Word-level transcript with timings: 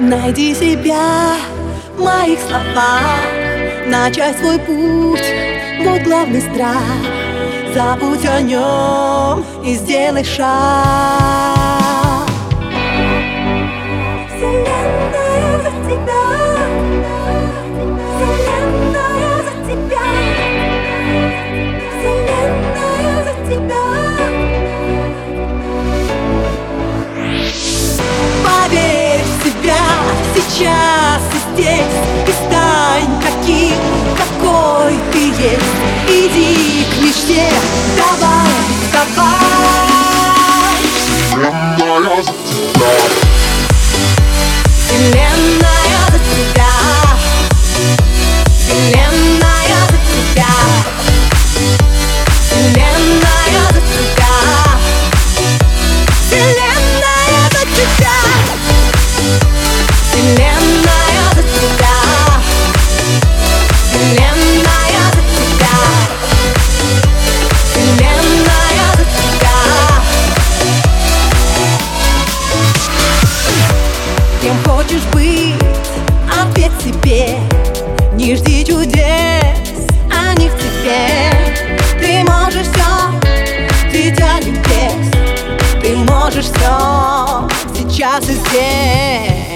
Найди 0.00 0.54
себя 0.54 1.36
в 1.96 2.02
моих 2.02 2.38
словах. 2.40 3.02
Начать 3.86 4.38
свой 4.38 4.58
путь, 4.58 5.24
вот 5.84 6.02
главный 6.02 6.40
страх. 6.40 6.82
Забудь 7.74 8.24
о 8.26 8.40
нем 8.40 9.44
и 9.64 9.74
сделай 9.74 10.24
шаг. 10.24 10.44
Сейчас 14.38 15.23
Cause 42.04 42.28
it's 42.28 42.76
love. 42.78 43.23
Не 78.24 78.36
жди 78.36 78.64
чудес, 78.64 79.86
они 80.10 80.48
в 80.48 80.54
тебе. 80.58 81.30
Ты 82.00 82.24
можешь 82.24 82.66
все, 82.68 83.10
дитя 83.92 84.38
небес 84.40 85.10
Ты 85.82 85.94
можешь 85.96 86.46
все 86.46 87.46
сейчас 87.76 88.28
и 88.30 88.32
здесь 88.32 89.53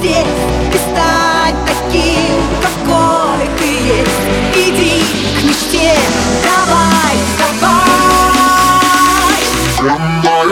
здесь 0.00 0.26
И 0.72 0.78
стань 0.78 1.56
таким, 1.66 2.40
какой 2.62 3.46
ты 3.58 3.66
есть. 3.66 4.20
Иди 4.56 5.02
к 5.38 5.42
мечте, 5.44 5.94
давай, 6.42 7.16
давай. 7.38 7.80
Вселенная 9.74 10.44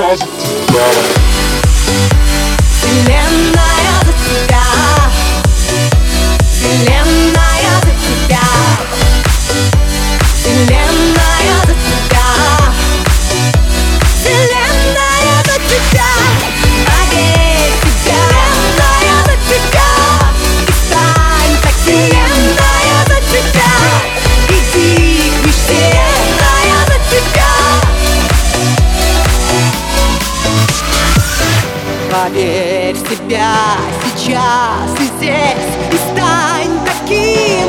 Поверь 32.24 32.96
в 32.96 32.98
себя 32.98 33.52
сейчас 34.16 34.90
и 34.98 35.04
здесь. 35.16 35.70
И 35.92 35.96
стань 36.10 36.80
таким 36.84 37.67